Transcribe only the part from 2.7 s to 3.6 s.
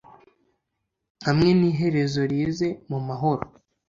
mumahoro